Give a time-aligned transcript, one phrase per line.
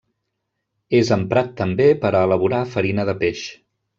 [0.99, 3.47] És emprat també per a elaborar farina de peix.